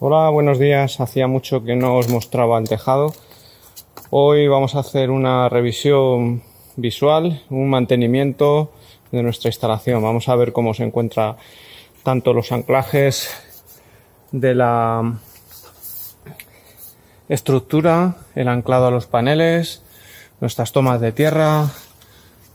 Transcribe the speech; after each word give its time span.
Hola, 0.00 0.30
buenos 0.30 0.60
días. 0.60 1.00
Hacía 1.00 1.26
mucho 1.26 1.64
que 1.64 1.74
no 1.74 1.96
os 1.96 2.08
mostraba 2.08 2.56
el 2.60 2.68
tejado. 2.68 3.12
Hoy 4.10 4.46
vamos 4.46 4.76
a 4.76 4.78
hacer 4.78 5.10
una 5.10 5.48
revisión 5.48 6.44
visual, 6.76 7.42
un 7.50 7.68
mantenimiento 7.68 8.70
de 9.10 9.24
nuestra 9.24 9.48
instalación. 9.48 10.00
Vamos 10.00 10.28
a 10.28 10.36
ver 10.36 10.52
cómo 10.52 10.72
se 10.72 10.84
encuentra 10.84 11.36
tanto 12.04 12.32
los 12.32 12.52
anclajes 12.52 13.28
de 14.30 14.54
la 14.54 15.18
estructura, 17.28 18.18
el 18.36 18.46
anclado 18.46 18.86
a 18.86 18.92
los 18.92 19.06
paneles, 19.06 19.82
nuestras 20.40 20.70
tomas 20.70 21.00
de 21.00 21.10
tierra, 21.10 21.72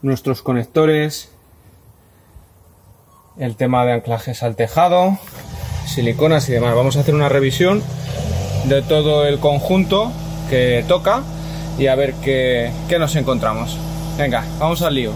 nuestros 0.02 0.44
conectores, 0.44 1.30
el 3.38 3.58
tema 3.58 3.86
de 3.86 3.92
anclajes 3.92 4.44
al 4.44 4.56
tejado, 4.56 5.18
siliconas 5.86 6.48
y 6.50 6.54
demás. 6.54 6.76
Vamos 6.76 6.98
a 6.98 7.02
hacer 7.02 7.16
una 7.16 7.30
revisión 7.30 7.84
de 8.66 8.82
todo 8.82 9.26
el 9.26 9.40
conjunto 9.40 10.12
que 10.50 10.84
toca 10.88 11.24
y 11.78 11.88
a 11.88 11.96
ver 11.96 12.14
qué, 12.16 12.72
qué 12.88 13.00
nos 13.00 13.16
encontramos. 13.16 13.78
Venga, 14.18 14.46
vamos 14.60 14.82
al 14.82 14.96
lío. 14.96 15.12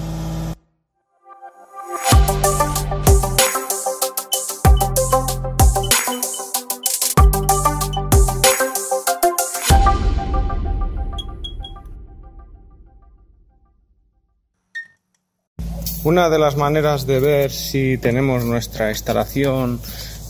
Una 16.04 16.30
de 16.30 16.40
las 16.40 16.56
maneras 16.56 17.06
de 17.06 17.20
ver 17.20 17.52
si 17.52 17.98
tenemos 17.98 18.46
nuestra 18.46 18.92
instalación 18.92 19.82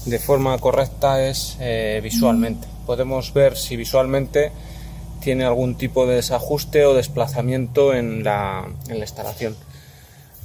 de 0.07 0.19
forma 0.19 0.57
correcta 0.57 1.27
es 1.27 1.57
eh, 1.59 1.99
visualmente. 2.01 2.67
Podemos 2.85 3.33
ver 3.33 3.57
si 3.57 3.75
visualmente 3.75 4.51
tiene 5.19 5.43
algún 5.43 5.75
tipo 5.75 6.07
de 6.07 6.15
desajuste 6.15 6.85
o 6.85 6.93
desplazamiento 6.93 7.93
en 7.93 8.23
la, 8.23 8.65
instalación. 8.89 9.55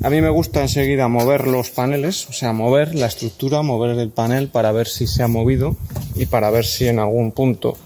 A 0.02 0.10
mí 0.10 0.20
me 0.20 0.30
gusta 0.30 0.60
enseguida 0.60 1.06
mover 1.06 1.46
los 1.46 1.70
paneles, 1.70 2.28
o 2.28 2.32
sea, 2.32 2.52
mover 2.52 2.94
la 2.96 3.06
estructura, 3.06 3.62
mover 3.62 3.96
el 3.96 4.10
panel 4.10 4.48
para 4.48 4.72
ver 4.72 4.88
si 4.88 5.06
se 5.06 5.22
ha 5.22 5.28
movido 5.28 5.76
y 6.16 6.26
para 6.26 6.50
ver 6.50 6.64
si 6.64 6.88
en 6.88 6.98
algún 6.98 7.30
punto 7.30 7.76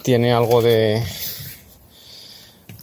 tiene 0.00 0.32
algo 0.32 0.62
de, 0.62 1.02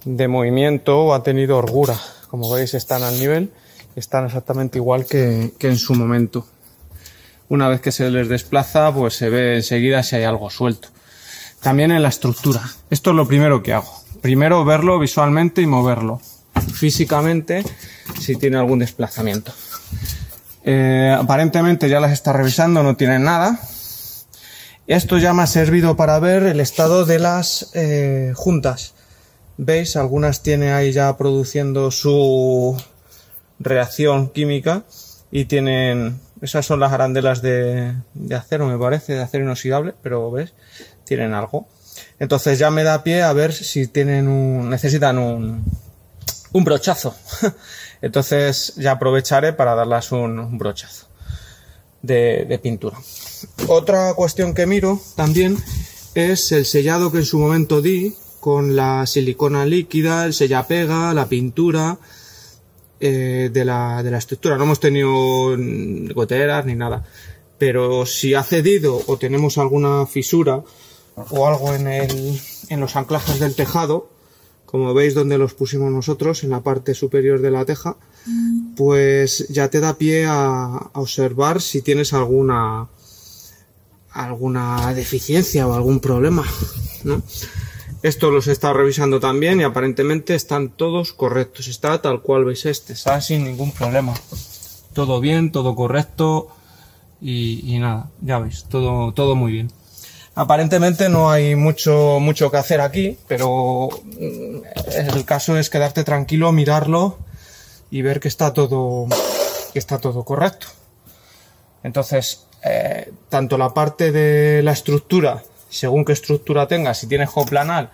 de 0.06 0.28
movimiento 0.28 1.06
o 1.06 1.14
ha 1.16 1.24
tenido 1.24 1.58
orgura. 1.58 1.98
Como 2.30 2.52
veis 2.52 2.76
están 2.76 3.02
al 3.02 3.20
nivel, 3.20 3.52
están 3.96 4.26
exactamente 4.26 4.78
igual 4.78 5.06
que 5.08 5.52
en 5.60 5.78
su 5.78 5.96
momento. 5.96 6.46
Una 7.52 7.68
vez 7.68 7.82
que 7.82 7.92
se 7.92 8.10
les 8.10 8.30
desplaza, 8.30 8.94
pues 8.94 9.14
se 9.16 9.28
ve 9.28 9.58
enseguida 9.58 10.04
si 10.04 10.16
hay 10.16 10.24
algo 10.24 10.50
suelto. 10.50 10.88
También 11.62 11.92
en 11.92 12.02
la 12.02 12.08
estructura. 12.08 12.62
Esto 12.90 13.10
es 13.10 13.16
lo 13.18 13.28
primero 13.28 13.62
que 13.62 13.74
hago. 13.74 13.92
Primero 14.22 14.64
verlo 14.64 14.98
visualmente 14.98 15.62
y 15.62 15.66
moverlo. 15.66 16.22
Físicamente, 16.74 17.66
si 18.22 18.38
tiene 18.38 18.56
algún 18.56 18.80
desplazamiento. 18.80 19.52
Eh, 20.64 21.14
aparentemente 21.14 21.90
ya 21.90 22.00
las 22.00 22.14
está 22.14 22.32
revisando, 22.32 22.84
no 22.84 22.96
tiene 22.96 23.20
nada. 23.20 23.60
Esto 24.88 25.18
ya 25.18 25.34
me 25.34 25.44
ha 25.44 25.48
servido 25.48 25.98
para 25.98 26.20
ver 26.20 26.44
el 26.44 26.62
estado 26.62 27.04
de 27.04 27.20
las 27.20 27.72
eh, 27.74 28.32
juntas. 28.34 28.94
¿Veis? 29.58 29.98
Algunas 29.98 30.42
tiene 30.42 30.72
ahí 30.72 30.94
ya 30.94 31.18
produciendo 31.18 31.92
su 31.92 32.82
reacción 33.60 34.30
química 34.30 34.84
y 35.34 35.46
tienen 35.46 36.18
esas 36.42 36.66
son 36.66 36.80
las 36.80 36.92
arandelas 36.92 37.42
de, 37.42 37.94
de, 38.14 38.36
acero, 38.36 38.68
me 38.68 38.78
parece, 38.78 39.14
de 39.14 39.22
acero 39.22 39.44
inoxidable, 39.44 39.94
pero 40.02 40.32
ves, 40.32 40.54
tienen 41.06 41.34
algo. 41.34 41.68
Entonces 42.20 42.58
ya 42.58 42.72
me 42.72 42.84
da 42.84 43.04
pie 43.04 43.22
a 43.22 43.34
ver 43.34 43.54
si 43.54 43.88
tienen 43.88 44.28
un, 44.28 44.70
necesitan 44.70 45.18
un, 45.18 45.64
un 46.52 46.64
brochazo. 46.64 47.16
Entonces 48.02 48.74
ya 48.78 48.92
aprovecharé 48.92 49.54
para 49.54 49.76
darlas 49.76 50.12
un, 50.12 50.58
brochazo 50.58 51.08
de, 52.02 52.46
de, 52.46 52.58
pintura. 52.58 52.98
Otra 53.68 54.14
cuestión 54.16 54.56
que 54.56 54.66
miro 54.66 55.00
también 55.16 55.58
es 56.16 56.52
el 56.52 56.66
sellado 56.66 57.12
que 57.12 57.20
en 57.20 57.26
su 57.26 57.38
momento 57.38 57.82
di 57.82 58.16
con 58.40 58.76
la 58.76 59.06
silicona 59.06 59.66
líquida, 59.66 60.26
el 60.26 60.34
sellapega, 60.34 61.14
la 61.14 61.28
pintura, 61.28 62.00
eh, 63.02 63.50
de, 63.52 63.66
la, 63.66 64.04
de 64.04 64.12
la 64.12 64.20
estructura. 64.20 64.58
No 64.58 64.64
hemos 64.64 64.80
tenido 64.80 65.58
goteras 66.14 66.66
ni 66.66 66.76
nada. 66.76 67.04
Pero 67.58 68.06
si 68.06 68.34
ha 68.34 68.44
cedido 68.44 69.02
o 69.08 69.18
tenemos 69.18 69.58
alguna 69.58 70.06
fisura 70.06 70.64
o 71.16 71.48
algo 71.48 71.74
en, 71.76 71.88
el, 71.88 72.40
en 72.70 72.80
los 72.80 72.96
anclajes 72.96 73.40
del 73.40 73.56
tejado, 73.56 74.10
como 74.66 74.94
veis 74.94 75.14
donde 75.14 75.38
los 75.38 75.54
pusimos 75.54 75.92
nosotros, 75.92 76.44
en 76.44 76.52
la 76.52 76.62
parte 76.62 76.94
superior 76.96 77.42
de 77.42 77.52
la 77.52 77.66
teja, 77.66 77.98
pues 78.78 79.48
ya 79.50 79.70
te 79.70 79.82
da 79.82 79.98
pie 79.98 80.26
a, 80.26 80.78
a 80.94 81.00
observar 81.02 81.62
si 81.62 81.82
tienes 81.82 82.14
alguna 82.14 82.88
alguna 84.14 84.94
deficiencia 84.94 85.68
o 85.68 85.74
algún 85.74 86.00
problema, 86.00 86.44
¿no? 87.04 87.22
Esto 88.04 88.32
los 88.32 88.48
he 88.48 88.52
estado 88.52 88.74
revisando 88.74 89.20
también 89.20 89.62
y 89.62 89.64
aparentemente 89.64 90.34
están 90.34 90.70
todos 90.70 91.14
correctos. 91.14 91.68
Está 91.68 92.02
tal 92.02 92.22
cual 92.22 92.46
veis 92.46 92.66
este, 92.66 92.94
está 92.94 93.22
sin 93.22 93.44
ningún 93.44 93.72
problema. 93.72 94.14
Todo 94.94 95.20
bien, 95.20 95.52
todo 95.52 95.76
correcto 95.76 96.50
y, 97.22 97.78
nada, 97.80 98.10
ya 98.22 98.40
veis, 98.40 98.66
todo, 98.68 99.14
todo 99.14 99.36
muy 99.36 99.52
bien. 99.52 99.72
Aparentemente 100.34 101.10
no 101.10 101.30
hay 101.30 101.56
mucho, 101.56 102.18
mucho 102.20 102.50
que 102.50 102.58
hacer 102.58 102.82
aquí, 102.82 103.18
pero 103.28 103.90
el 104.18 105.26
caso 105.26 105.58
es 105.58 105.70
quedarte 105.70 106.04
tranquilo, 106.04 106.52
mirarlo 106.52 107.20
y 107.92 108.02
ver 108.02 108.20
que 108.20 108.30
está 108.30 108.52
todo, 108.52 109.08
que 109.74 109.80
está 109.80 110.00
todo 110.00 110.24
correcto. 110.24 110.68
Entonces, 111.84 112.48
eh, 112.64 113.12
tanto 113.30 113.58
la 113.58 113.74
parte 113.74 114.12
de 114.12 114.64
la 114.64 114.72
estructura 114.72 115.44
según 115.72 116.06
qué 116.06 116.14
estructura 116.14 116.68
tengas, 116.68 117.00
si 117.00 117.08
tienes 117.08 117.30
coplanal 117.30 117.90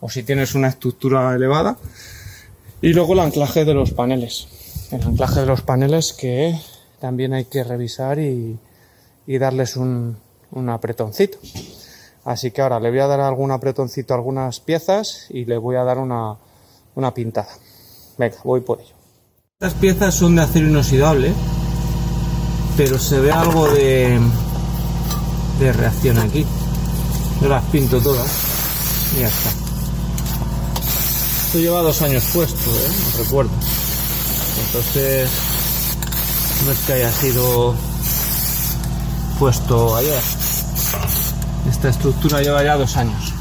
o 0.00 0.08
si 0.08 0.22
tienes 0.22 0.54
una 0.54 0.68
estructura 0.68 1.34
elevada. 1.34 1.76
Y 2.80 2.92
luego 2.92 3.14
el 3.14 3.20
anclaje 3.20 3.64
de 3.64 3.74
los 3.74 3.92
paneles. 3.92 4.48
El 4.90 5.02
anclaje 5.02 5.40
de 5.40 5.46
los 5.46 5.62
paneles 5.62 6.12
que 6.12 6.54
también 7.00 7.32
hay 7.32 7.46
que 7.46 7.64
revisar 7.64 8.18
y, 8.18 8.58
darles 9.26 9.76
un, 9.76 10.18
apretoncito. 10.68 11.38
Así 12.24 12.50
que 12.50 12.60
ahora 12.60 12.78
le 12.78 12.90
voy 12.90 12.98
a 13.00 13.06
dar 13.06 13.20
algún 13.20 13.50
apretoncito 13.50 14.12
a 14.12 14.18
algunas 14.18 14.60
piezas 14.60 15.26
y 15.30 15.44
le 15.46 15.56
voy 15.56 15.76
a 15.76 15.84
dar 15.84 15.98
una, 15.98 16.36
una 16.94 17.14
pintada. 17.14 17.48
Venga, 18.18 18.36
voy 18.44 18.60
por 18.60 18.80
ello. 18.80 18.94
Estas 19.58 19.74
piezas 19.80 20.14
son 20.14 20.36
de 20.36 20.42
acero 20.42 20.68
inoxidable, 20.68 21.32
pero 22.76 22.98
se 22.98 23.20
ve 23.20 23.32
algo 23.32 23.68
de 23.72 24.20
reacción 25.72 26.18
aquí. 26.18 26.44
Las 27.48 27.64
pinto 27.64 28.00
todas 28.00 28.30
y 29.14 29.20
ya 29.20 29.28
está. 29.28 29.50
Esto 31.46 31.58
lleva 31.58 31.82
dos 31.82 32.00
años 32.00 32.24
puesto, 32.32 32.70
¿eh? 32.70 32.88
No 33.12 33.24
recuerdo. 33.24 33.50
Entonces, 34.66 35.28
no 36.64 36.72
es 36.72 36.78
que 36.78 36.92
haya 36.94 37.12
sido 37.12 37.74
puesto 39.38 39.96
ayer. 39.96 40.22
Esta 41.68 41.90
estructura 41.90 42.40
lleva 42.40 42.64
ya 42.64 42.76
dos 42.76 42.96
años. 42.96 43.34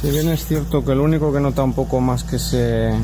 Si 0.00 0.10
bien 0.10 0.30
es 0.30 0.46
cierto 0.46 0.82
que 0.84 0.94
lo 0.94 1.02
único 1.02 1.30
que 1.32 1.40
nota 1.40 1.62
un 1.62 1.74
poco 1.74 2.00
más 2.00 2.24
que 2.24 2.38
se 2.38 2.94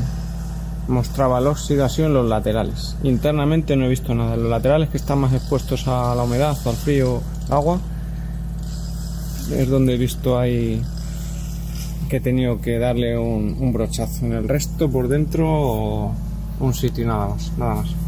mostraba 0.87 1.39
la 1.41 1.49
oxidación 1.49 2.07
en 2.07 2.13
los 2.13 2.29
laterales. 2.29 2.95
Internamente 3.03 3.75
no 3.75 3.85
he 3.85 3.89
visto 3.89 4.13
nada. 4.15 4.35
Los 4.35 4.49
laterales 4.49 4.89
que 4.89 4.97
están 4.97 5.19
más 5.19 5.33
expuestos 5.33 5.87
a 5.87 6.15
la 6.15 6.23
humedad, 6.23 6.57
al 6.65 6.75
frío, 6.75 7.21
agua, 7.49 7.79
es 9.51 9.69
donde 9.69 9.95
he 9.95 9.97
visto 9.97 10.37
ahí 10.37 10.81
que 12.09 12.17
he 12.17 12.21
tenido 12.21 12.61
que 12.61 12.79
darle 12.79 13.17
un, 13.17 13.57
un 13.59 13.73
brochazo. 13.73 14.25
En 14.25 14.33
el 14.33 14.47
resto, 14.47 14.89
por 14.89 15.07
dentro, 15.07 16.11
un 16.59 16.73
sitio 16.73 17.05
nada 17.05 17.29
más, 17.29 17.51
nada 17.57 17.75
más. 17.75 18.06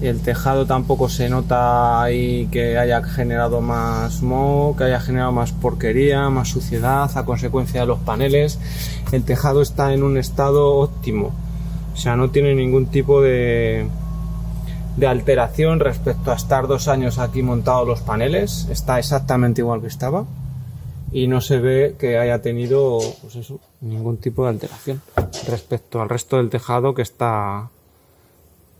El 0.00 0.22
tejado 0.22 0.64
tampoco 0.64 1.10
se 1.10 1.28
nota 1.28 2.02
ahí 2.02 2.48
que 2.50 2.78
haya 2.78 3.02
generado 3.02 3.60
más 3.60 4.22
moho, 4.22 4.74
que 4.74 4.84
haya 4.84 4.98
generado 4.98 5.30
más 5.30 5.52
porquería, 5.52 6.30
más 6.30 6.48
suciedad 6.48 7.10
a 7.14 7.24
consecuencia 7.26 7.82
de 7.82 7.86
los 7.86 7.98
paneles. 7.98 8.58
El 9.12 9.24
tejado 9.24 9.60
está 9.60 9.92
en 9.92 10.02
un 10.02 10.16
estado 10.16 10.76
óptimo. 10.76 11.32
O 11.92 11.96
sea, 11.96 12.16
no 12.16 12.30
tiene 12.30 12.54
ningún 12.54 12.86
tipo 12.86 13.20
de, 13.20 13.88
alteración 15.06 15.80
respecto 15.80 16.30
a 16.30 16.34
estar 16.34 16.66
dos 16.66 16.88
años 16.88 17.18
aquí 17.18 17.42
montados 17.42 17.86
los 17.86 18.00
paneles. 18.00 18.68
Está 18.70 18.98
exactamente 18.98 19.60
igual 19.60 19.82
que 19.82 19.88
estaba. 19.88 20.24
y 21.12 21.26
no 21.26 21.40
se 21.40 21.58
ve 21.58 21.96
que 21.98 22.18
haya 22.18 22.40
tenido 22.40 23.00
pues 23.20 23.52
ningún 23.80 24.16
tipo 24.16 24.44
de 24.44 24.50
alteración 24.50 25.02
respecto 25.48 26.00
al 26.00 26.08
resto 26.08 26.36
del 26.36 26.50
tejado 26.50 26.94
que 26.94 27.02
está 27.02 27.68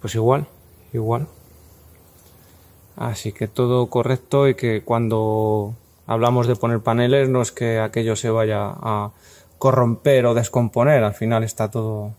pues 0.01 0.15
igual, 0.15 0.47
igual. 0.93 1.27
Así 2.97 3.33
que 3.33 3.49
todo 3.49 3.87
correcto 3.87 4.49
y 4.49 4.55
que 4.55 4.83
cuando 4.83 5.75
hablamos 6.07 6.47
de 6.47 6.57
poner 6.57 6.81
paneles 6.81 7.29
no 7.29 7.41
es 7.41 7.53
que 7.53 7.79
aquello 7.79 8.17
se 8.17 8.31
vaya 8.31 8.63
a 8.63 9.13
corromper 9.59 10.27
o 10.27 10.35
descomponer, 10.35 11.05
al 11.05 11.15
final 11.15 11.45
está 11.45 11.71
todo, 11.71 12.15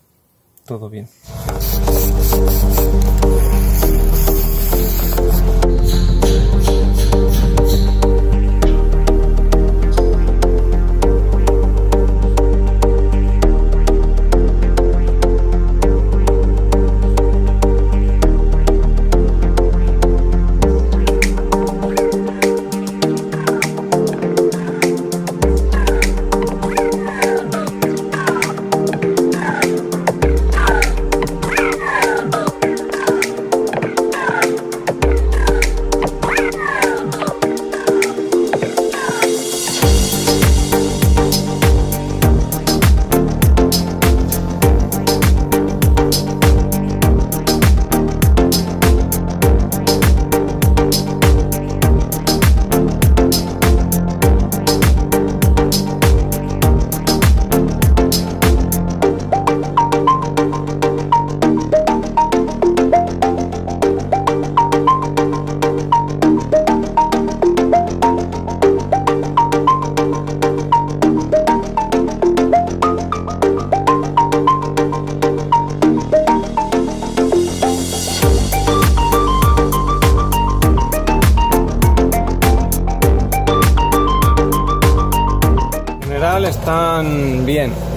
todo 0.65 0.89
bien. 0.89 1.07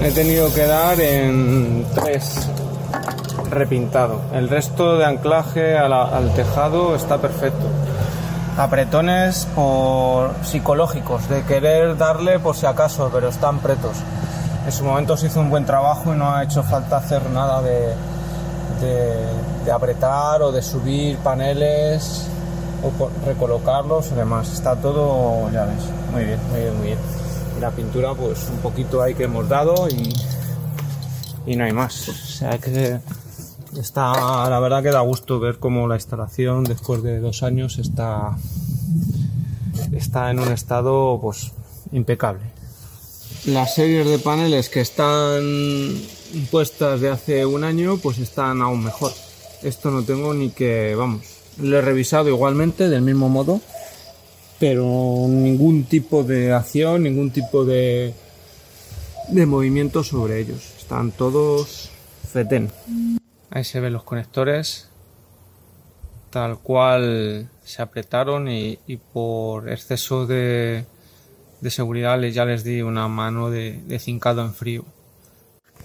He 0.04 0.10
tenido 0.10 0.52
que 0.52 0.66
dar 0.66 1.00
en 1.00 1.86
tres 1.94 2.46
repintado. 3.50 4.20
El 4.34 4.50
resto 4.50 4.98
de 4.98 5.06
anclaje 5.06 5.78
al 5.78 6.34
tejado 6.34 6.94
está 6.94 7.16
perfecto. 7.16 7.64
Apretones 8.58 9.48
por 9.54 10.32
psicológicos, 10.44 11.26
de 11.30 11.42
querer 11.44 11.96
darle 11.96 12.38
por 12.38 12.54
si 12.54 12.66
acaso, 12.66 13.08
pero 13.10 13.28
están 13.28 13.60
pretos. 13.60 13.96
En 14.66 14.72
su 14.72 14.84
momento 14.84 15.16
se 15.16 15.28
hizo 15.28 15.40
un 15.40 15.48
buen 15.48 15.64
trabajo 15.64 16.12
y 16.14 16.18
no 16.18 16.34
ha 16.34 16.44
hecho 16.44 16.62
falta 16.62 16.98
hacer 16.98 17.22
nada 17.30 17.62
de, 17.62 17.94
apretar 19.72 20.42
o 20.42 20.52
de 20.52 20.60
subir 20.60 21.16
paneles 21.16 22.26
o 22.82 23.08
recolocarlos 23.24 24.12
y 24.12 24.16
demás. 24.16 24.52
Está 24.52 24.76
todo, 24.76 25.50
ya 25.50 25.64
ves, 25.64 25.82
muy 26.12 26.24
bien, 26.24 26.40
muy 26.50 26.60
bien, 26.60 26.76
muy 26.76 26.86
bien 26.88 27.23
la 27.60 27.70
pintura 27.70 28.14
pues 28.14 28.48
un 28.50 28.58
poquito 28.58 29.02
ahí 29.02 29.14
que 29.14 29.24
hemos 29.24 29.48
dado 29.48 29.88
y, 29.88 30.14
y 31.46 31.56
no 31.56 31.64
hay 31.64 31.72
más. 31.72 32.08
O 32.08 32.12
sea 32.12 32.58
que 32.58 32.98
está, 33.78 34.48
la 34.48 34.60
verdad 34.60 34.82
que 34.82 34.90
da 34.90 35.00
gusto 35.00 35.40
ver 35.40 35.58
cómo 35.58 35.88
la 35.88 35.96
instalación 35.96 36.64
después 36.64 37.02
de 37.02 37.20
dos 37.20 37.42
años 37.42 37.78
está, 37.78 38.36
está 39.92 40.30
en 40.30 40.40
un 40.40 40.52
estado 40.52 41.18
pues 41.20 41.52
impecable. 41.92 42.42
Las 43.46 43.74
series 43.74 44.08
de 44.08 44.18
paneles 44.18 44.68
que 44.68 44.80
están 44.80 45.42
puestas 46.50 47.00
de 47.00 47.10
hace 47.10 47.44
un 47.46 47.64
año 47.64 47.98
pues 47.98 48.18
están 48.18 48.62
aún 48.62 48.82
mejor. 48.82 49.12
Esto 49.62 49.90
no 49.90 50.02
tengo 50.02 50.34
ni 50.34 50.50
que, 50.50 50.94
vamos, 50.94 51.22
lo 51.58 51.78
he 51.78 51.80
revisado 51.80 52.28
igualmente 52.28 52.88
del 52.88 53.02
mismo 53.02 53.28
modo 53.28 53.60
pero 54.58 55.26
ningún 55.28 55.84
tipo 55.84 56.22
de 56.22 56.52
acción, 56.52 57.02
ningún 57.02 57.30
tipo 57.30 57.64
de, 57.64 58.14
de 59.28 59.46
movimiento 59.46 60.04
sobre 60.04 60.40
ellos. 60.40 60.74
Están 60.78 61.12
todos 61.12 61.90
fetén. 62.32 62.70
Ahí 63.50 63.64
se 63.64 63.80
ven 63.80 63.92
los 63.92 64.04
conectores 64.04 64.88
tal 66.34 66.58
cual 66.58 67.48
se 67.62 67.80
apretaron 67.80 68.48
y, 68.48 68.76
por 69.12 69.70
exceso 69.70 70.26
de, 70.26 70.84
de, 71.60 71.70
seguridad 71.70 72.20
ya 72.22 72.44
les 72.44 72.64
di 72.64 72.82
una 72.82 73.06
mano 73.06 73.50
de, 73.50 73.80
de 73.86 74.00
cincado 74.00 74.42
en 74.42 74.52
frío. 74.52 74.84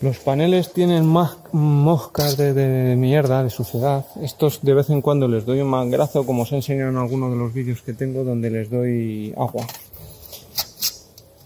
Los 0.02 0.18
paneles 0.20 0.72
tienen 0.72 1.06
más 1.06 1.38
moscas 1.52 2.38
de, 2.38 2.96
mierda, 2.96 3.44
de 3.44 3.50
suciedad. 3.50 4.06
Estos 4.22 4.62
de 4.62 4.74
vez 4.74 4.90
en 4.90 5.02
cuando 5.02 5.28
les 5.28 5.46
doy 5.46 5.60
un 5.60 5.68
mangrazo, 5.68 6.26
como 6.26 6.44
os 6.44 6.52
he 6.54 6.56
enseñado 6.56 6.90
en 6.90 6.96
alguno 6.96 7.30
de 7.30 7.36
los 7.36 7.54
vídeos 7.54 7.82
que 7.82 7.92
tengo, 7.92 8.24
donde 8.24 8.50
les 8.50 8.70
doy 8.70 9.34
agua. 9.36 9.68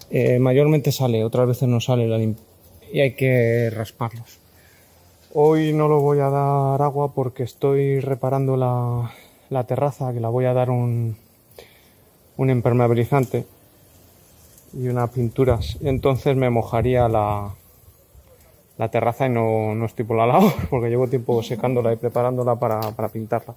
Eh, 0.08 0.38
mayormente 0.38 0.92
sale, 0.92 1.24
otras 1.24 1.48
veces 1.48 1.68
no 1.68 1.80
sale 1.80 2.06
la 2.06 2.22
y 2.22 3.00
hay 3.00 3.14
que 3.16 3.70
rasparlos. 3.74 4.38
Hoy 5.32 5.72
no 5.72 5.88
lo 5.88 6.00
voy 6.00 6.20
a 6.20 6.28
dar 6.28 6.80
agua 6.80 7.12
porque 7.12 7.42
estoy 7.42 7.98
reparando 7.98 8.56
la, 8.56 9.64
terraza, 9.64 10.12
que 10.12 10.20
la 10.20 10.28
voy 10.28 10.44
a 10.44 10.52
dar 10.52 10.70
un, 10.70 11.16
un 12.36 12.50
impermeabilizante 12.50 13.46
y 14.74 14.86
unas 14.86 15.10
pinturas. 15.10 15.76
Entonces 15.82 16.36
me 16.36 16.50
mojaría 16.50 17.08
la, 17.08 17.52
la 18.76 18.88
terraza 18.88 19.26
y 19.26 19.30
no, 19.30 19.74
no 19.74 19.86
estoy 19.86 20.04
por 20.04 20.16
la 20.16 20.26
lado 20.26 20.52
porque 20.70 20.88
llevo 20.88 21.08
tiempo 21.08 21.42
secándola 21.42 21.92
y 21.92 21.96
preparándola 21.96 22.56
para, 22.56 22.80
para 22.92 23.08
pintarla. 23.08 23.54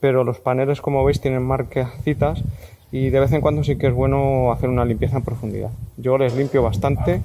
Pero 0.00 0.24
los 0.24 0.38
paneles, 0.38 0.80
como 0.80 1.04
veis, 1.04 1.20
tienen 1.20 1.42
marquecitas 1.42 2.42
y 2.90 3.10
de 3.10 3.20
vez 3.20 3.32
en 3.32 3.40
cuando 3.40 3.62
sí 3.62 3.76
que 3.76 3.88
es 3.88 3.94
bueno 3.94 4.50
hacer 4.52 4.68
una 4.68 4.84
limpieza 4.84 5.18
en 5.18 5.22
profundidad. 5.22 5.70
Yo 5.96 6.16
les 6.18 6.34
limpio 6.34 6.62
bastante 6.62 7.20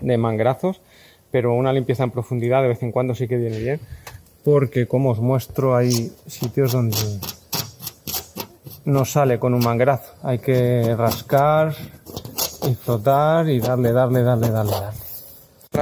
de 0.00 0.16
mangrazos, 0.16 0.80
pero 1.30 1.54
una 1.54 1.72
limpieza 1.72 2.04
en 2.04 2.10
profundidad 2.10 2.62
de 2.62 2.68
vez 2.68 2.82
en 2.82 2.92
cuando 2.92 3.14
sí 3.14 3.26
que 3.26 3.36
viene 3.36 3.58
bien, 3.58 3.80
porque 4.44 4.86
como 4.86 5.10
os 5.10 5.20
muestro 5.20 5.76
hay 5.76 6.12
sitios 6.26 6.72
donde 6.72 6.96
no 8.84 9.04
sale 9.04 9.38
con 9.38 9.52
un 9.52 9.64
mangrazo. 9.64 10.14
Hay 10.22 10.38
que 10.38 10.94
rascar 10.96 11.74
y 12.68 12.74
frotar 12.74 13.48
y 13.48 13.60
darle, 13.60 13.92
darle, 13.92 14.22
darle, 14.22 14.50
darle, 14.50 14.72
darle 14.72 15.09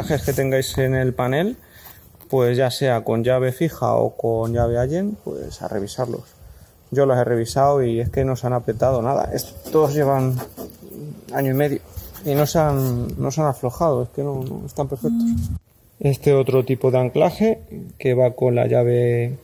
que 0.06 0.32
tengáis 0.32 0.76
en 0.78 0.94
el 0.94 1.14
panel, 1.14 1.56
pues 2.28 2.56
ya 2.56 2.70
sea 2.70 3.02
con 3.04 3.24
llave 3.24 3.52
fija 3.52 3.94
o 3.94 4.16
con 4.16 4.52
llave 4.52 4.78
Allen, 4.78 5.16
pues 5.24 5.62
a 5.62 5.68
revisarlos. 5.68 6.22
Yo 6.90 7.04
los 7.06 7.18
he 7.18 7.24
revisado 7.24 7.82
y 7.82 8.00
es 8.00 8.08
que 8.08 8.24
no 8.24 8.36
se 8.36 8.46
han 8.46 8.52
apretado 8.52 9.02
nada. 9.02 9.30
Estos 9.34 9.94
llevan 9.94 10.36
año 11.32 11.50
y 11.50 11.54
medio 11.54 11.80
y 12.24 12.34
no 12.34 12.46
se 12.46 12.58
han, 12.58 13.20
no 13.20 13.30
se 13.30 13.40
han 13.40 13.48
aflojado, 13.48 14.04
es 14.04 14.08
que 14.10 14.22
no, 14.22 14.62
están 14.66 14.88
perfectos. 14.88 15.24
Este 16.00 16.32
otro 16.32 16.64
tipo 16.64 16.90
de 16.90 16.98
anclaje 16.98 17.60
que 17.98 18.14
va 18.14 18.32
con 18.32 18.54
la 18.54 18.66
llave 18.66 19.36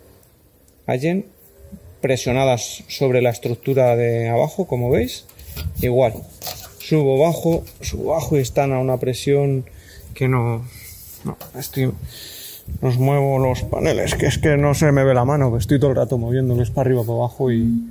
Allen 0.86 1.26
presionadas 2.00 2.84
sobre 2.88 3.22
la 3.22 3.30
estructura 3.30 3.96
de 3.96 4.28
abajo, 4.28 4.66
como 4.66 4.90
veis. 4.90 5.24
Igual, 5.80 6.14
subo 6.78 7.18
bajo, 7.18 7.64
subo 7.80 8.10
bajo 8.10 8.36
y 8.36 8.40
están 8.40 8.72
a 8.72 8.78
una 8.78 8.98
presión 8.98 9.64
que 10.14 10.28
no, 10.28 10.64
no 11.24 11.36
estoy, 11.58 11.92
los 12.80 12.98
muevo 12.98 13.38
los 13.38 13.62
paneles, 13.62 14.14
que 14.14 14.26
es 14.26 14.38
que 14.38 14.56
no 14.56 14.74
se 14.74 14.90
me 14.92 15.04
ve 15.04 15.14
la 15.14 15.24
mano, 15.24 15.52
que 15.52 15.58
estoy 15.58 15.78
todo 15.78 15.90
el 15.90 15.96
rato 15.96 16.18
moviéndolos 16.18 16.70
para 16.70 16.88
arriba, 16.88 17.02
para 17.02 17.18
abajo 17.18 17.52
y, 17.52 17.84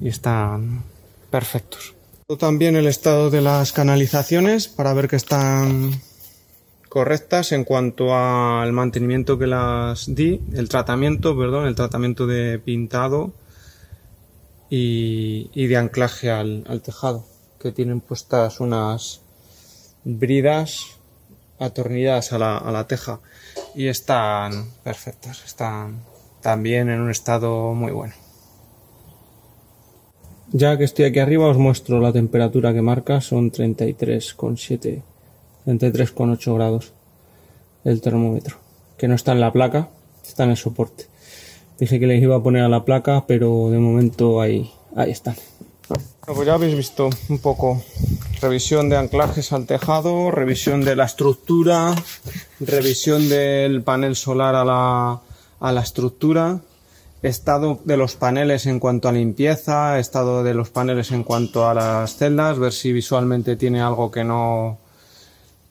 y 0.00 0.08
están 0.08 0.82
perfectos. 1.30 1.94
También 2.38 2.74
el 2.76 2.86
estado 2.86 3.30
de 3.30 3.42
las 3.42 3.72
canalizaciones 3.72 4.66
para 4.68 4.94
ver 4.94 5.08
que 5.08 5.16
están 5.16 5.92
correctas 6.88 7.52
en 7.52 7.64
cuanto 7.64 8.14
al 8.14 8.72
mantenimiento 8.72 9.38
que 9.38 9.46
las 9.46 10.14
di, 10.14 10.40
el 10.54 10.68
tratamiento, 10.68 11.36
perdón, 11.36 11.66
el 11.66 11.74
tratamiento 11.74 12.26
de 12.26 12.58
pintado 12.58 13.32
y, 14.70 15.66
de 15.66 15.76
anclaje 15.76 16.30
al 16.30 16.82
tejado 16.82 17.26
que 17.64 17.72
tienen 17.72 18.02
puestas 18.02 18.60
unas 18.60 19.22
bridas 20.04 20.98
atornilladas 21.58 22.32
a 22.32 22.38
la, 22.38 22.58
a 22.58 22.72
la 22.72 22.86
teja 22.86 23.20
y 23.74 23.88
están 23.88 24.70
perfectas, 24.82 25.44
están 25.44 26.02
también 26.40 26.90
en 26.90 27.00
un 27.00 27.10
estado 27.10 27.74
muy 27.74 27.92
bueno. 27.92 28.14
Ya 30.52 30.78
que 30.78 30.84
estoy 30.84 31.06
aquí 31.06 31.18
arriba 31.18 31.48
os 31.48 31.56
muestro 31.56 32.00
la 32.00 32.12
temperatura 32.12 32.72
que 32.72 32.82
marca, 32.82 33.20
son 33.20 33.50
33,7, 33.50 35.02
33,8 35.66 36.54
grados 36.54 36.92
el 37.84 38.00
termómetro, 38.00 38.58
que 38.96 39.08
no 39.08 39.14
está 39.14 39.32
en 39.32 39.40
la 39.40 39.52
placa, 39.52 39.88
está 40.24 40.44
en 40.44 40.50
el 40.50 40.56
soporte. 40.56 41.06
Dije 41.78 41.98
que 41.98 42.06
les 42.06 42.22
iba 42.22 42.36
a 42.36 42.42
poner 42.42 42.62
a 42.62 42.68
la 42.68 42.84
placa, 42.84 43.24
pero 43.26 43.70
de 43.70 43.78
momento 43.78 44.40
ahí, 44.40 44.70
ahí 44.94 45.10
están. 45.10 45.34
pues 45.88 46.46
ya 46.46 46.54
habéis 46.54 46.76
visto 46.76 47.10
un 47.28 47.38
poco 47.38 47.82
revisión 48.44 48.90
de 48.90 48.98
anclajes 48.98 49.54
al 49.54 49.64
tejado, 49.64 50.30
revisión 50.30 50.84
de 50.84 50.96
la 50.96 51.06
estructura, 51.06 51.94
revisión 52.60 53.30
del 53.30 53.82
panel 53.82 54.16
solar 54.16 54.54
a 54.54 54.66
la, 54.66 55.22
a 55.60 55.72
la 55.72 55.80
estructura, 55.80 56.60
estado 57.22 57.80
de 57.84 57.96
los 57.96 58.16
paneles 58.16 58.66
en 58.66 58.80
cuanto 58.80 59.08
a 59.08 59.12
limpieza, 59.12 59.98
estado 59.98 60.44
de 60.44 60.52
los 60.52 60.68
paneles 60.68 61.10
en 61.10 61.24
cuanto 61.24 61.66
a 61.66 61.72
las 61.72 62.16
celdas, 62.16 62.58
ver 62.58 62.74
si 62.74 62.92
visualmente 62.92 63.56
tiene 63.56 63.80
algo 63.80 64.10
que 64.10 64.24
no 64.24 64.76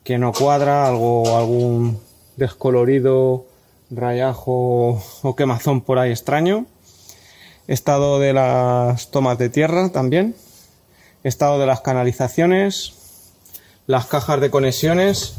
que 0.03 0.17
no 0.17 0.33
cuadra, 0.33 0.87
algo 0.87 1.37
algún 1.37 1.99
descolorido, 2.37 3.45
rayajo 3.91 4.99
o 5.21 5.35
quemazón 5.35 5.81
por 5.81 5.99
ahí 5.99 6.09
extraño. 6.09 6.65
Estado 7.67 8.19
de 8.19 8.33
las 8.33 9.11
tomas 9.11 9.37
de 9.37 9.49
tierra 9.49 9.89
también. 9.89 10.35
Estado 11.23 11.59
de 11.59 11.65
las 11.65 11.81
canalizaciones. 11.81 12.93
Las 13.87 14.05
cajas 14.05 14.39
de 14.41 14.49
conexiones 14.49 15.35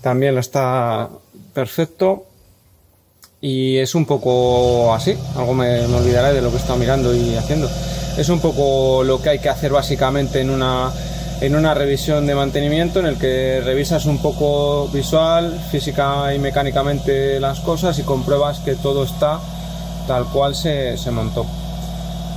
también 0.00 0.36
está 0.38 1.08
perfecto 1.52 2.26
y 3.40 3.76
es 3.76 3.94
un 3.94 4.06
poco 4.06 4.94
así, 4.94 5.14
algo 5.36 5.54
me, 5.54 5.84
olvidaré 5.84 6.32
de 6.32 6.40
lo 6.40 6.48
que 6.50 6.56
he 6.56 6.58
estado 6.60 6.78
mirando 6.78 7.14
y 7.14 7.36
haciendo. 7.36 7.68
Es 8.16 8.28
un 8.28 8.40
poco 8.40 9.04
lo 9.04 9.20
que 9.20 9.28
hay 9.28 9.38
que 9.38 9.48
hacer 9.48 9.70
básicamente 9.70 10.40
en 10.40 10.50
una, 10.50 10.90
en 11.40 11.54
una 11.54 11.74
revisión 11.74 12.26
de 12.26 12.34
mantenimiento 12.34 13.00
en 13.00 13.06
el 13.06 13.18
que 13.18 13.60
revisas 13.64 14.06
un 14.06 14.18
poco 14.22 14.88
visual, 14.88 15.60
física 15.70 16.34
y 16.34 16.38
mecánicamente 16.38 17.38
las 17.38 17.60
cosas 17.60 17.98
y 17.98 18.02
compruebas 18.02 18.60
que 18.60 18.76
todo 18.76 19.04
está 19.04 19.40
tal 20.06 20.24
cual 20.26 20.54
se, 20.54 20.96
se 20.96 21.10
montó. 21.10 21.46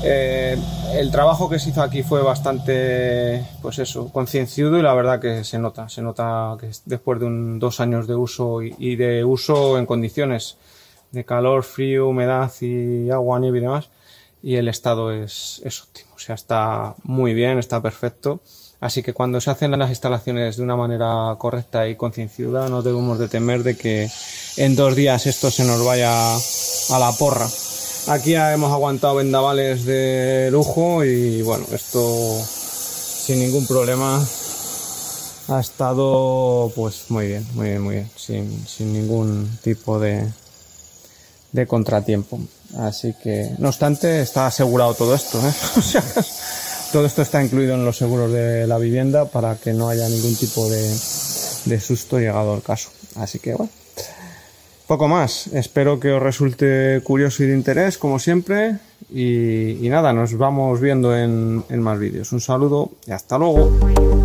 Eh, 0.04 0.58
el 0.94 1.12
trabajo 1.12 1.50
que 1.50 1.60
se 1.60 1.70
hizo 1.70 1.82
aquí 1.82 2.04
fue 2.04 2.22
bastante, 2.22 3.46
pues 3.62 3.80
eso, 3.80 4.12
concienciudo 4.12 4.78
y 4.78 4.82
la 4.82 4.94
verdad 4.94 5.20
que 5.20 5.44
se 5.44 5.58
nota, 5.58 5.90
se 5.90 6.02
nota 6.02 6.56
que 6.60 6.70
después 6.86 7.20
de 7.20 7.26
un, 7.26 7.60
dos 7.60 7.80
años 7.80 8.08
de 8.08 8.16
uso 8.16 8.62
y, 8.62 8.76
y 8.78 8.96
de 8.96 9.24
uso 9.24 9.78
en 9.78 9.86
condiciones 9.86 10.58
de 11.12 11.26
calor, 11.26 11.64
frío, 11.64 12.08
humedad 12.08 12.52
y 12.62 13.10
agua, 13.10 13.40
nieve 13.40 13.58
y 13.58 13.62
demás. 13.62 13.90
Y 14.44 14.56
el 14.56 14.68
estado 14.68 15.12
es, 15.12 15.62
es 15.66 15.82
óptimo, 15.82 16.12
o 16.16 16.20
sea, 16.20 16.36
está 16.36 16.96
muy 17.04 17.34
bien, 17.34 17.58
está 17.58 17.82
perfecto. 17.82 18.42
Así 18.80 19.02
que 19.02 19.14
cuando 19.14 19.42
se 19.42 19.50
hacen 19.50 19.78
las 19.78 19.90
instalaciones 19.90 20.58
de 20.58 20.64
una 20.64 20.76
manera 20.76 21.36
correcta 21.40 21.88
y 21.88 21.96
concienciada, 21.96 22.70
no 22.70 22.84
debemos 22.84 23.18
de 23.18 23.28
temer 23.28 23.64
de 23.64 23.76
que 23.76 24.08
en 24.58 24.76
dos 24.76 24.96
días 24.96 25.26
esto 25.26 25.50
se 25.50 25.64
nos 25.64 25.84
vaya 25.84 26.36
a 26.36 27.00
la 27.00 27.12
porra. 27.18 27.48
Aquí 28.08 28.36
hemos 28.36 28.72
aguantado 28.72 29.16
vendavales 29.16 29.84
de 29.84 30.48
lujo 30.50 31.04
y 31.04 31.42
bueno, 31.42 31.66
esto 31.74 32.42
sin 32.46 33.40
ningún 33.40 33.68
problema 33.68 34.26
ha 35.50 35.60
estado 35.60 36.72
pues 36.74 37.06
muy 37.10 37.28
bien, 37.28 37.46
muy 37.54 37.68
bien, 37.68 37.82
muy 37.82 37.96
bien, 37.96 38.10
sin, 38.16 38.66
sin 38.66 38.94
ningún 38.94 39.60
tipo 39.62 40.00
de, 40.00 40.26
de 41.52 41.68
contratiempo. 41.68 42.40
Así 42.78 43.14
que, 43.22 43.52
no 43.58 43.68
obstante, 43.68 44.22
está 44.22 44.48
asegurado 44.48 44.94
todo 44.94 45.14
esto. 45.14 45.40
¿eh? 45.40 45.54
todo 46.94 47.06
esto 47.06 47.22
está 47.22 47.44
incluido 47.44 47.76
en 47.76 47.84
los 47.84 47.98
seguros 47.98 48.32
de 48.32 48.68
la 48.68 48.78
vivienda 48.78 49.26
para 49.26 49.58
que 49.58 49.74
no 49.74 49.90
haya 49.90 50.08
ningún 50.08 50.36
tipo 50.38 50.70
de, 50.70 50.98
de 51.66 51.82
susto 51.82 52.20
llegado 52.20 52.54
al 52.54 52.62
caso. 52.62 52.90
Así 53.16 53.40
que, 53.40 53.54
bueno, 53.54 53.72
poco 54.88 55.08
más. 55.08 55.48
Espero 55.48 56.00
que 56.00 56.12
os 56.12 56.24
resulte 56.24 57.02
curioso 57.04 57.44
y 57.44 57.48
de 57.48 57.54
interés, 57.54 57.98
como 57.98 58.18
siempre. 58.18 58.78
Y, 59.14 59.88
nada, 59.90 60.14
nos 60.14 60.38
vamos 60.38 60.82
viendo 60.82 61.16
en, 61.16 61.64
en 61.70 61.82
más 61.82 62.00
vídeos. 62.00 62.32
Un 62.32 62.42
saludo 62.42 62.92
y 63.06 63.12
hasta 63.12 63.38
luego. 63.38 64.17